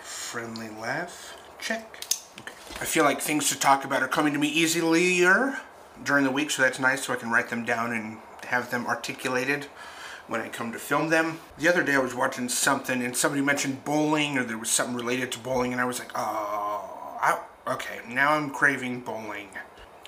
[0.00, 1.36] Friendly laugh.
[1.60, 2.04] Check.
[2.40, 2.52] Okay.
[2.80, 5.58] I feel like things to talk about are coming to me easier
[6.04, 8.86] during the week, so that's nice so I can write them down and have them
[8.86, 9.66] articulated
[10.28, 11.38] when I come to film them.
[11.58, 14.96] The other day I was watching something and somebody mentioned bowling or there was something
[14.96, 19.48] related to bowling and I was like, oh, I, okay, now I'm craving bowling.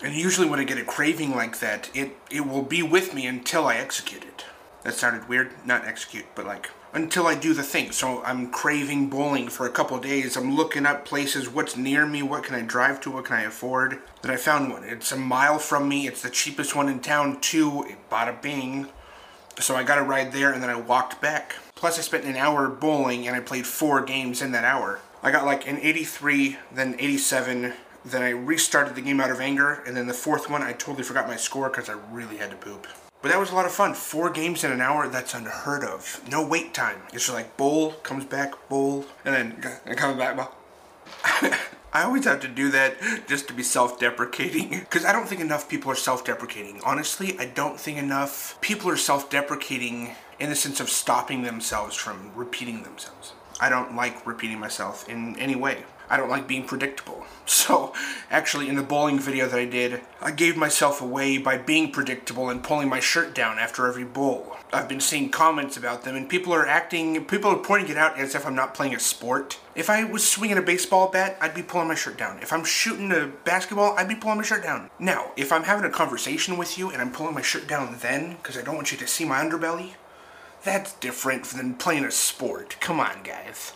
[0.02, 3.26] And usually when I get a craving like that, it, it will be with me
[3.26, 4.44] until I execute it.
[4.88, 7.92] That sounded weird, not execute, but like until I do the thing.
[7.92, 10.34] So I'm craving bowling for a couple days.
[10.34, 13.42] I'm looking up places, what's near me, what can I drive to, what can I
[13.42, 13.98] afford.
[14.22, 14.84] Then I found one.
[14.84, 16.06] It's a mile from me.
[16.06, 17.84] It's the cheapest one in town too.
[18.10, 18.88] Bada bing.
[19.58, 21.56] So I got a ride there and then I walked back.
[21.74, 25.00] Plus I spent an hour bowling and I played four games in that hour.
[25.22, 27.74] I got like an 83, then 87,
[28.06, 31.02] then I restarted the game out of anger, and then the fourth one I totally
[31.02, 32.86] forgot my score because I really had to poop.
[33.20, 33.94] But that was a lot of fun.
[33.94, 36.22] Four games in an hour, that's unheard of.
[36.30, 37.02] No wait time.
[37.12, 40.38] It's just like bowl, comes back, bowl, and then and comes back.
[41.92, 45.68] I always have to do that just to be self-deprecating because I don't think enough
[45.68, 46.80] people are self-deprecating.
[46.84, 52.30] Honestly, I don't think enough people are self-deprecating in the sense of stopping themselves from
[52.36, 53.32] repeating themselves.
[53.60, 55.84] I don't like repeating myself in any way.
[56.10, 57.24] I don't like being predictable.
[57.48, 57.94] So,
[58.30, 62.50] actually, in the bowling video that I did, I gave myself away by being predictable
[62.50, 64.58] and pulling my shirt down after every bowl.
[64.70, 68.18] I've been seeing comments about them, and people are acting, people are pointing it out
[68.18, 69.58] as if I'm not playing a sport.
[69.74, 72.38] If I was swinging a baseball bat, I'd be pulling my shirt down.
[72.42, 74.90] If I'm shooting a basketball, I'd be pulling my shirt down.
[74.98, 78.36] Now, if I'm having a conversation with you and I'm pulling my shirt down then,
[78.36, 79.92] because I don't want you to see my underbelly,
[80.64, 82.76] that's different than playing a sport.
[82.80, 83.72] Come on, guys.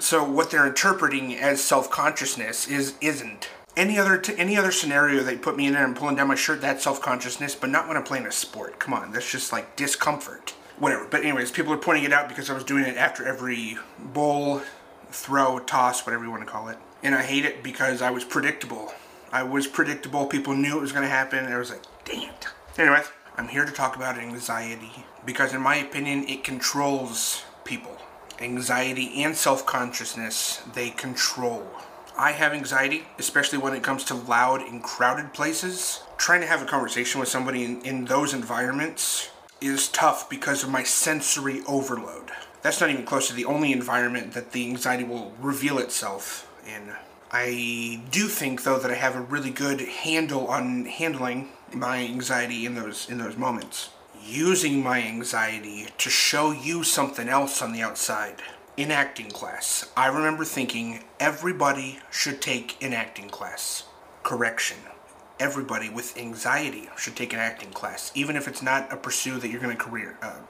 [0.00, 3.50] So what they're interpreting as self-consciousness is isn't.
[3.76, 6.34] Any other t- any other scenario they put me in and I'm pulling down my
[6.34, 8.78] shirt, that's self-consciousness, but not when I'm playing a sport.
[8.78, 10.54] Come on, that's just like discomfort.
[10.78, 11.06] Whatever.
[11.06, 14.62] But anyways, people are pointing it out because I was doing it after every bowl,
[15.10, 16.78] throw, toss, whatever you want to call it.
[17.02, 18.94] And I hate it because I was predictable.
[19.30, 20.24] I was predictable.
[20.24, 21.44] People knew it was going to happen.
[21.44, 22.48] And I was like, dang it.
[22.78, 27.98] Anyways, I'm here to talk about anxiety because, in my opinion, it controls people
[28.40, 31.66] anxiety and self-consciousness they control.
[32.16, 36.02] I have anxiety, especially when it comes to loud and crowded places.
[36.16, 39.30] Trying to have a conversation with somebody in, in those environments
[39.60, 42.30] is tough because of my sensory overload.
[42.62, 46.92] That's not even close to the only environment that the anxiety will reveal itself in.
[47.32, 52.66] I do think though that I have a really good handle on handling my anxiety
[52.66, 53.90] in those in those moments
[54.24, 58.42] using my anxiety to show you something else on the outside.
[58.76, 63.84] In acting class, I remember thinking everybody should take an acting class.
[64.22, 64.78] Correction.
[65.38, 69.48] Everybody with anxiety should take an acting class, even if it's not a pursuit that
[69.48, 70.18] you're going to career.
[70.22, 70.40] Uh,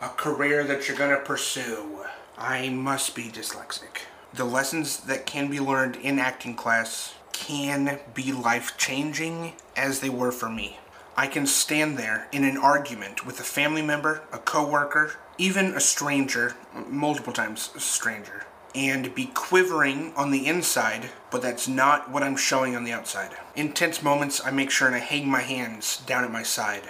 [0.02, 2.00] a career that you're going to pursue.
[2.36, 4.02] I must be dyslexic.
[4.32, 10.10] The lessons that can be learned in acting class can be life changing as they
[10.10, 10.78] were for me.
[11.16, 15.80] I can stand there in an argument with a family member, a coworker, even a
[15.80, 16.56] stranger,
[16.88, 22.36] multiple times a stranger, and be quivering on the inside, but that's not what I'm
[22.36, 23.30] showing on the outside.
[23.54, 26.82] In tense moments, I make sure and I hang my hands down at my side.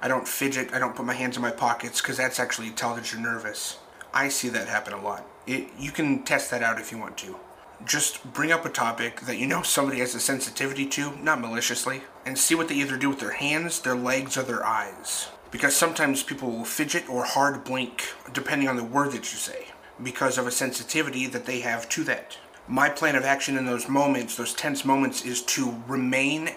[0.00, 2.72] I don't fidget, I don't put my hands in my pockets, because that's actually a
[2.72, 3.78] tell that you're nervous.
[4.14, 5.26] I see that happen a lot.
[5.48, 7.36] It, you can test that out if you want to
[7.86, 12.02] just bring up a topic that you know somebody has a sensitivity to, not maliciously,
[12.26, 15.28] and see what they either do with their hands, their legs, or their eyes.
[15.50, 19.66] Because sometimes people will fidget or hard blink, depending on the word that you say,
[20.02, 22.38] because of a sensitivity that they have to that.
[22.68, 26.50] My plan of action in those moments, those tense moments, is to remain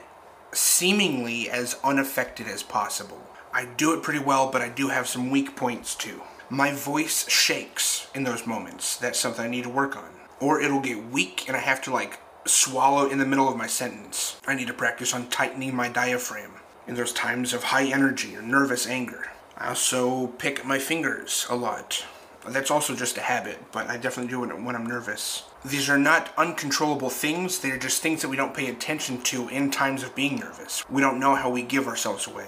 [0.51, 3.21] seemingly as unaffected as possible.
[3.51, 6.21] I do it pretty well, but I do have some weak points too.
[6.49, 8.97] My voice shakes in those moments.
[8.97, 11.91] That's something I need to work on or it'll get weak and I have to
[11.91, 14.35] like swallow in the middle of my sentence.
[14.45, 16.51] I need to practice on tightening my diaphragm
[16.85, 19.31] in those times of high energy or nervous anger.
[19.57, 22.05] I also pick my fingers a lot.
[22.45, 25.43] That's also just a habit, but I definitely do it when I'm nervous.
[25.63, 29.71] These are not uncontrollable things, they're just things that we don't pay attention to in
[29.71, 30.83] times of being nervous.
[30.89, 32.47] We don't know how we give ourselves away.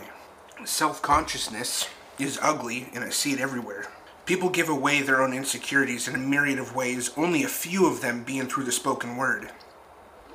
[0.65, 1.87] Self consciousness
[2.19, 3.87] is ugly, and I see it everywhere.
[4.25, 8.01] People give away their own insecurities in a myriad of ways, only a few of
[8.01, 9.51] them being through the spoken word.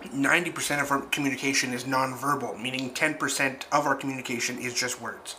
[0.04, 5.36] 90% of our communication is nonverbal, meaning 10% of our communication is just words.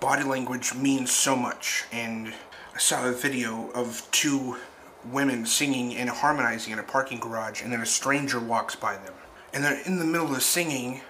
[0.00, 2.34] Body language means so much, and
[2.74, 4.56] I saw a video of two
[5.04, 9.14] women singing and harmonizing in a parking garage, and then a stranger walks by them.
[9.54, 11.02] And they're in the middle of singing,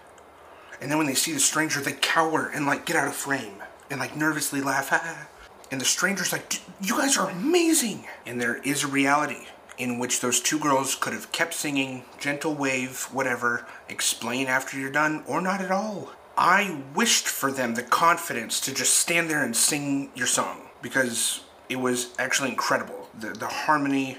[0.81, 3.63] and then when they see the stranger, they cower and like get out of frame
[3.91, 5.29] and like nervously laugh.
[5.73, 8.05] And the stranger's like, you guys are amazing.
[8.27, 9.47] And there is a reality
[9.79, 14.93] in which those two girls could have kept singing, gentle wave, whatever, explain after you're
[14.93, 16.13] done, or not at all.
[16.37, 21.41] I wished for them the confidence to just stand there and sing your song because
[21.71, 23.09] it was actually incredible.
[23.19, 24.19] The, the harmony,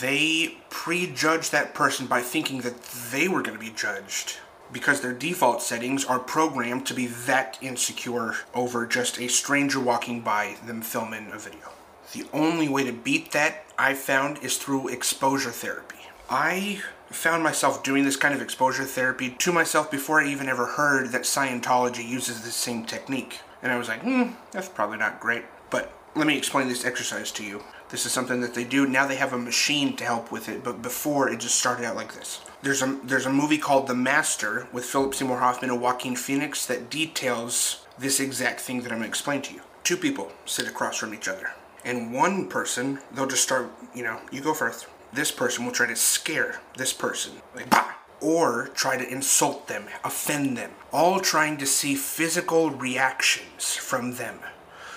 [0.00, 4.38] they prejudged that person by thinking that they were going to be judged
[4.72, 10.20] because their default settings are programmed to be that insecure over just a stranger walking
[10.20, 11.70] by them filming a video.
[12.12, 15.96] The only way to beat that I found is through exposure therapy.
[16.30, 16.80] I
[17.10, 21.12] found myself doing this kind of exposure therapy to myself before I even ever heard
[21.12, 23.40] that Scientology uses the same technique.
[23.62, 25.44] And I was like, hmm, that's probably not great.
[25.70, 27.62] But let me explain this exercise to you.
[27.88, 28.86] This is something that they do.
[28.86, 31.96] Now they have a machine to help with it, but before it just started out
[31.96, 32.40] like this.
[32.64, 36.64] There's a there's a movie called The Master with Philip Seymour Hoffman and Joaquin Phoenix
[36.64, 39.60] that details this exact thing that I'm going to explain to you.
[39.82, 41.50] Two people sit across from each other,
[41.84, 44.86] and one person they'll just start, you know, you go first.
[45.12, 49.84] This person will try to scare this person, like bah, or try to insult them,
[50.02, 54.38] offend them, all trying to see physical reactions from them.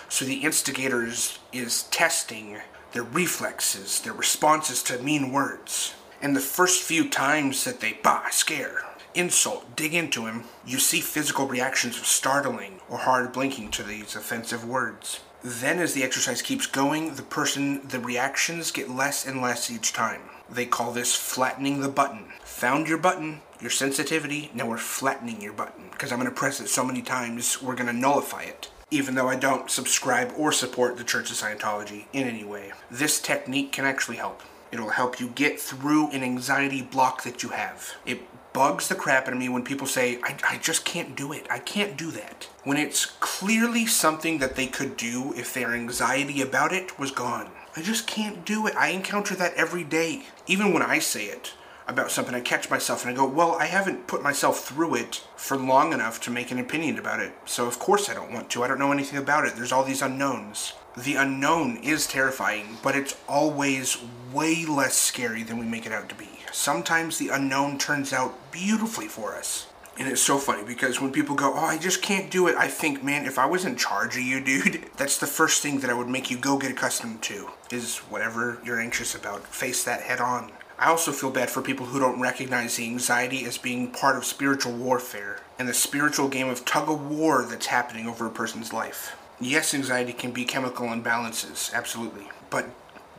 [0.08, 2.62] So the instigator is, is testing
[2.94, 5.96] their reflexes, their responses to mean words.
[6.22, 8.84] And the first few times that they bah, scare,
[9.14, 14.16] insult, dig into him, you see physical reactions of startling or hard blinking to these
[14.16, 15.20] offensive words.
[15.44, 19.94] Then, as the exercise keeps going, the person, the reactions get less and less each
[19.94, 20.22] time.
[20.50, 22.26] They call this flattening the button.
[22.44, 25.90] Found your button, your sensitivity, now we're flattening your button.
[25.92, 29.16] Because I'm going to press it so many times, we're going to nullify it even
[29.16, 32.72] though I don't subscribe or support the Church of Scientology in any way.
[32.90, 34.42] This technique can actually help.
[34.72, 37.96] It'll help you get through an anxiety block that you have.
[38.06, 38.22] It
[38.54, 41.46] bugs the crap out of me when people say, I, I just can't do it.
[41.50, 42.48] I can't do that.
[42.64, 47.52] When it's clearly something that they could do if their anxiety about it was gone.
[47.76, 48.76] I just can't do it.
[48.76, 50.24] I encounter that every day.
[50.48, 51.54] Even when I say it
[51.88, 55.24] about something, I catch myself and I go, well, I haven't put myself through it
[55.36, 57.34] for long enough to make an opinion about it.
[57.46, 58.64] So of course I don't want to.
[58.64, 59.56] I don't know anything about it.
[59.56, 63.98] There's all these unknowns the unknown is terrifying, but it's always
[64.34, 66.28] way less scary than we make it out to be.
[66.52, 69.68] Sometimes the unknown turns out beautifully for us.
[70.00, 72.68] And it's so funny because when people go, Oh, I just can't do it, I
[72.68, 75.90] think, man, if I was in charge of you, dude, that's the first thing that
[75.90, 79.46] I would make you go get accustomed to is whatever you're anxious about.
[79.46, 80.52] Face that head on.
[80.80, 84.26] I also feel bad for people who don't recognize the anxiety as being part of
[84.26, 88.74] spiritual warfare and the spiritual game of tug of war that's happening over a person's
[88.74, 89.16] life.
[89.40, 92.28] Yes, anxiety can be chemical imbalances, absolutely.
[92.50, 92.70] But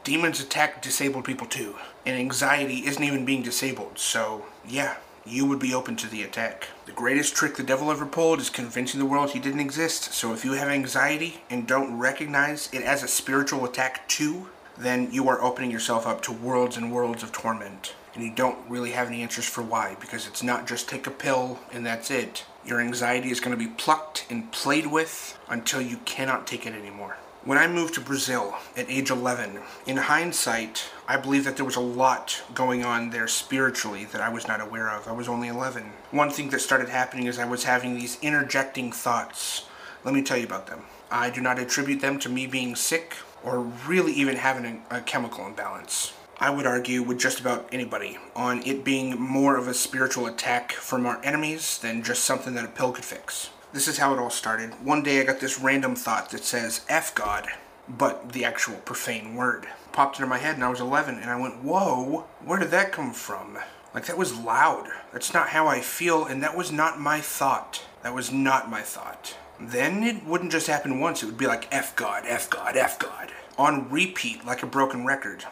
[0.02, 1.76] demons attack disabled people too.
[2.04, 6.66] And anxiety isn't even being disabled, so yeah, you would be open to the attack.
[6.86, 10.12] The greatest trick the devil ever pulled is convincing the world he didn't exist.
[10.12, 15.12] So if you have anxiety and don't recognize it as a spiritual attack too, then
[15.12, 17.94] you are opening yourself up to worlds and worlds of torment.
[18.14, 21.12] And you don't really have any answers for why, because it's not just take a
[21.12, 22.44] pill and that's it.
[22.68, 26.74] Your anxiety is going to be plucked and played with until you cannot take it
[26.74, 27.16] anymore.
[27.42, 31.76] When I moved to Brazil at age 11, in hindsight, I believe that there was
[31.76, 35.08] a lot going on there spiritually that I was not aware of.
[35.08, 35.82] I was only 11.
[36.10, 39.64] One thing that started happening is I was having these interjecting thoughts.
[40.04, 40.82] Let me tell you about them.
[41.10, 45.46] I do not attribute them to me being sick or really even having a, chemical
[45.46, 46.12] imbalance.
[46.40, 50.70] I would argue with just about anybody on it being more of a spiritual attack
[50.70, 53.50] from our enemies than just something that a pill could fix.
[53.72, 54.70] This is how it all started.
[54.84, 57.48] One day I got this random thought that says F God,
[57.88, 61.40] but the actual profane word popped into my head and I was 11 and I
[61.40, 63.58] went, whoa, where did that come from?
[63.92, 64.86] Like that was loud.
[65.12, 67.84] That's not how I feel and that was not my thought.
[68.04, 69.36] That was not my thought.
[69.58, 72.96] Then it wouldn't just happen once, it would be like F God, F God, F
[72.96, 73.32] God.
[73.58, 75.44] On repeat, like a broken record.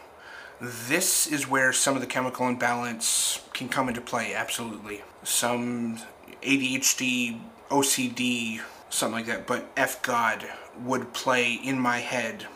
[0.61, 5.03] This is where some of the chemical imbalance can come into play, absolutely.
[5.23, 5.99] Some
[6.43, 10.47] ADHD, OCD, something like that, but F God
[10.83, 12.47] would play in my head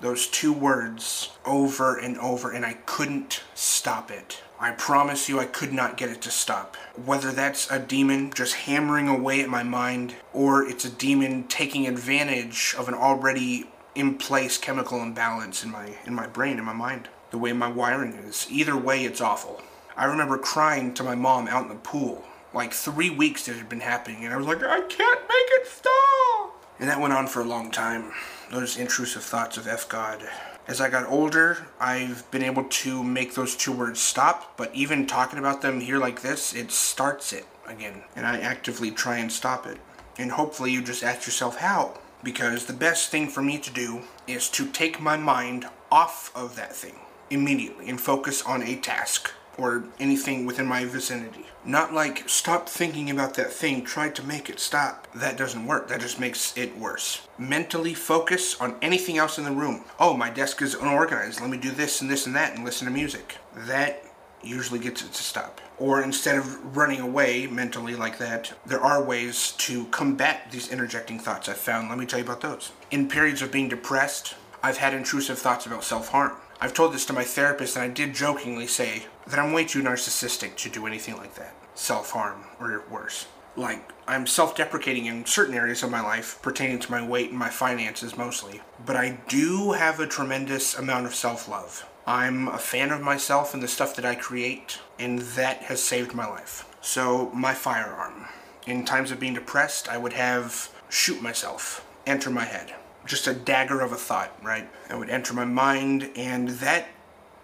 [0.00, 4.42] those two words over and over, and I couldn't stop it.
[4.58, 6.76] I promise you, I could not get it to stop.
[7.04, 11.86] Whether that's a demon just hammering away at my mind, or it's a demon taking
[11.86, 16.72] advantage of an already in place chemical imbalance in my in my brain in my
[16.72, 18.46] mind the way my wiring is.
[18.48, 19.60] Either way, it's awful.
[19.96, 22.24] I remember crying to my mom out in the pool.
[22.54, 25.66] Like three weeks it had been happening, and I was like, I can't make it
[25.66, 26.64] stop!
[26.78, 28.12] And that went on for a long time.
[28.50, 30.22] Those intrusive thoughts of F God.
[30.68, 35.06] As I got older, I've been able to make those two words stop, but even
[35.06, 38.04] talking about them here like this, it starts it again.
[38.14, 39.78] And I actively try and stop it.
[40.18, 41.98] And hopefully you just ask yourself, how?
[42.22, 46.56] because the best thing for me to do is to take my mind off of
[46.56, 46.94] that thing
[47.32, 51.46] immediately and focus on a task or anything within my vicinity.
[51.64, 55.06] Not like stop thinking about that thing, try to make it stop.
[55.14, 55.88] That doesn't work.
[55.88, 57.26] That just makes it worse.
[57.38, 59.84] Mentally focus on anything else in the room.
[60.00, 61.40] Oh, my desk is unorganized.
[61.40, 63.36] Let me do this and this and that and listen to music.
[63.54, 64.04] That
[64.42, 65.60] usually gets it to stop.
[65.78, 71.20] Or instead of running away mentally like that, there are ways to combat these interjecting
[71.20, 71.88] thoughts I've found.
[71.88, 72.72] Let me tell you about those.
[72.90, 76.32] In periods of being depressed, I've had intrusive thoughts about self harm.
[76.62, 79.82] I've told this to my therapist, and I did jokingly say that I'm way too
[79.82, 83.26] narcissistic to do anything like that self harm or worse.
[83.56, 87.38] Like, I'm self deprecating in certain areas of my life pertaining to my weight and
[87.38, 91.84] my finances mostly, but I do have a tremendous amount of self love.
[92.06, 96.14] I'm a fan of myself and the stuff that I create, and that has saved
[96.14, 96.64] my life.
[96.80, 98.28] So, my firearm.
[98.68, 102.72] In times of being depressed, I would have shoot myself, enter my head
[103.06, 104.68] just a dagger of a thought, right?
[104.90, 106.88] It would enter my mind, and that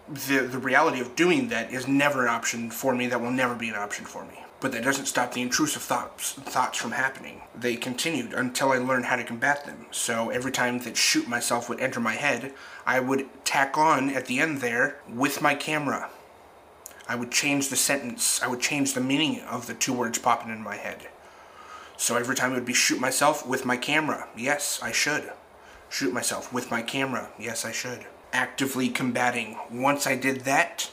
[0.09, 3.07] the the reality of doing that is never an option for me.
[3.07, 4.45] That will never be an option for me.
[4.61, 7.43] But that doesn't stop the intrusive thoughts thoughts from happening.
[7.55, 9.87] They continued until I learned how to combat them.
[9.91, 12.53] So every time that shoot myself would enter my head,
[12.87, 16.11] I would tack on at the end there with my camera.
[17.09, 18.43] I would change the sentence.
[18.43, 21.09] I would change the meaning of the two words popping in my head.
[21.97, 24.29] So every time it would be shoot myself with my camera.
[24.37, 25.33] Yes, I should
[25.88, 27.30] shoot myself with my camera.
[27.38, 28.07] Yes, I should.
[28.33, 29.59] Actively combating.
[29.71, 30.90] Once I did that,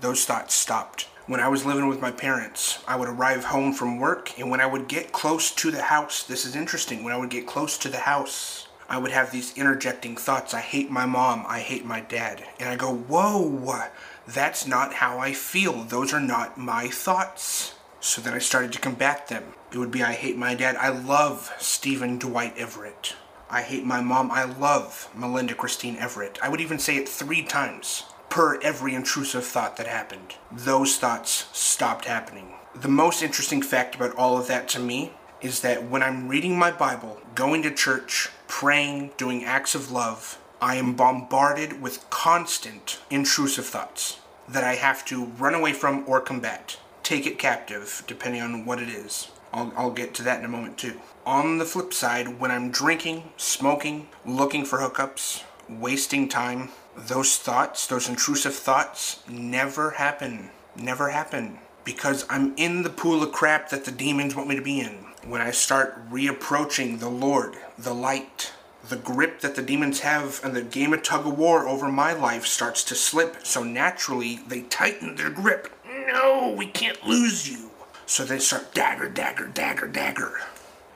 [0.00, 1.08] those thoughts stopped.
[1.26, 4.60] When I was living with my parents, I would arrive home from work, and when
[4.60, 7.76] I would get close to the house, this is interesting, when I would get close
[7.78, 10.54] to the house, I would have these interjecting thoughts.
[10.54, 11.44] I hate my mom.
[11.46, 12.44] I hate my dad.
[12.58, 13.90] And I go, whoa,
[14.26, 15.82] that's not how I feel.
[15.84, 17.74] Those are not my thoughts.
[18.00, 19.52] So then I started to combat them.
[19.72, 20.76] It would be, I hate my dad.
[20.76, 23.14] I love Stephen Dwight Everett.
[23.50, 24.30] I hate my mom.
[24.30, 26.38] I love Melinda Christine Everett.
[26.42, 30.34] I would even say it three times per every intrusive thought that happened.
[30.52, 32.52] Those thoughts stopped happening.
[32.74, 36.58] The most interesting fact about all of that to me is that when I'm reading
[36.58, 42.98] my Bible, going to church, praying, doing acts of love, I am bombarded with constant
[43.08, 46.78] intrusive thoughts that I have to run away from or combat.
[47.02, 49.30] Take it captive, depending on what it is.
[49.52, 51.00] I'll, I'll get to that in a moment too.
[51.28, 57.86] On the flip side, when I'm drinking, smoking, looking for hookups, wasting time, those thoughts,
[57.86, 60.48] those intrusive thoughts, never happen.
[60.74, 61.58] Never happen.
[61.84, 65.04] Because I'm in the pool of crap that the demons want me to be in.
[65.22, 68.54] When I start reapproaching the Lord, the light,
[68.88, 72.14] the grip that the demons have and the game of tug of war over my
[72.14, 73.44] life starts to slip.
[73.44, 75.70] So naturally, they tighten their grip.
[76.06, 77.68] No, we can't lose you.
[78.06, 80.40] So they start dagger, dagger, dagger, dagger.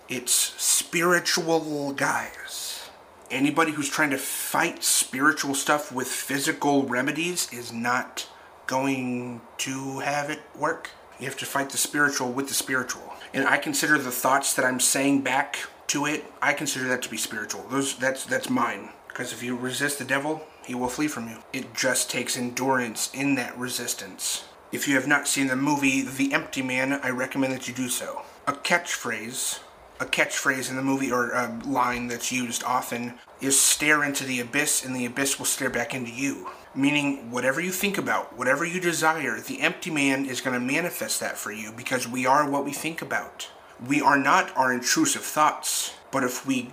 [0.09, 2.91] It's spiritual guys.
[3.31, 8.29] Anybody who's trying to fight spiritual stuff with physical remedies is not
[8.67, 10.91] going to have it work.
[11.19, 13.15] You have to fight the spiritual with the spiritual.
[13.33, 17.09] And I consider the thoughts that I'm saying back to it, I consider that to
[17.09, 17.65] be spiritual.
[17.71, 18.91] Those that's that's mine.
[19.09, 21.39] Because if you resist the devil, he will flee from you.
[21.53, 24.45] It just takes endurance in that resistance.
[24.73, 27.89] If you have not seen the movie The Empty Man, I recommend that you do
[27.89, 28.23] so.
[28.47, 29.61] A catchphrase,
[30.03, 34.41] a catchphrase in the movie or a line that's used often is stare into the
[34.41, 36.51] abyss and the abyss will stare back into you.
[36.75, 41.21] Meaning, whatever you think about, whatever you desire, the empty man is going to manifest
[41.21, 43.49] that for you because we are what we think about.
[43.87, 46.71] We are not our intrusive thoughts, but if we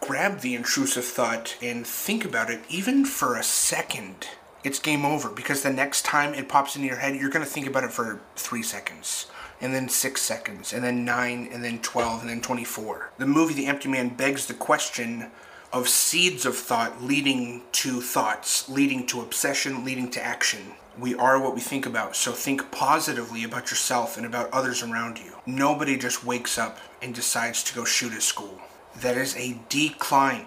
[0.00, 4.28] grab the intrusive thought and think about it even for a second,
[4.62, 7.50] it's game over because the next time it pops into your head, you're going to
[7.50, 9.26] think about it for three seconds,
[9.60, 13.10] and then six seconds, and then nine, and then 12, and then 24.
[13.18, 15.30] The movie The Empty Man begs the question
[15.72, 20.72] of seeds of thought leading to thoughts, leading to obsession, leading to action.
[20.98, 25.18] We are what we think about, so think positively about yourself and about others around
[25.18, 25.36] you.
[25.46, 28.60] Nobody just wakes up and decides to go shoot at school.
[29.00, 30.46] That is a decline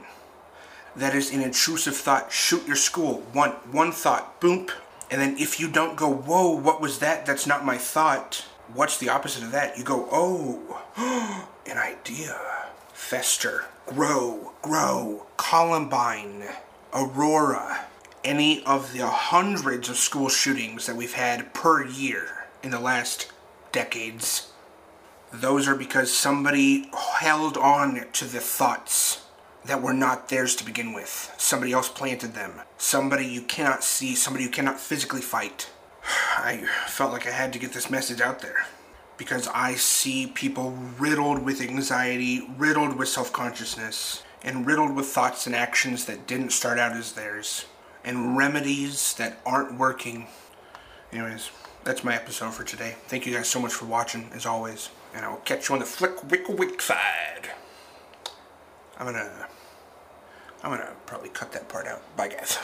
[0.95, 2.31] that is an intrusive thought.
[2.31, 3.23] Shoot your school.
[3.33, 4.39] One one thought.
[4.39, 4.67] Boom.
[5.09, 7.25] And then if you don't go, whoa, what was that?
[7.25, 8.45] That's not my thought.
[8.71, 9.77] What's the opposite of that?
[9.77, 10.81] You go, oh,
[11.69, 12.39] an idea.
[12.93, 13.65] Fester.
[13.85, 14.53] Grow.
[14.61, 15.25] Grow.
[15.37, 16.43] Columbine.
[16.93, 17.85] Aurora.
[18.23, 23.31] Any of the hundreds of school shootings that we've had per year in the last
[23.73, 24.51] decades,
[25.31, 26.89] those are because somebody
[27.19, 29.25] held on to the thoughts
[29.65, 31.33] that were not theirs to begin with.
[31.37, 32.61] Somebody else planted them.
[32.77, 35.69] Somebody you cannot see, somebody you cannot physically fight.
[36.37, 38.65] I felt like I had to get this message out there
[39.17, 45.47] because I see people riddled with anxiety, riddled with self consciousness, and riddled with thoughts
[45.47, 47.65] and actions that didn't start out as theirs,
[48.03, 50.27] and remedies that aren't working.
[51.11, 51.51] Anyways,
[51.83, 52.95] that's my episode for today.
[53.07, 55.79] Thank you guys so much for watching, as always, and I will catch you on
[55.79, 57.49] the flick wick wick side.
[58.97, 59.47] I'm gonna,
[60.63, 62.01] I'm gonna probably cut that part out.
[62.15, 62.57] Bye, guys.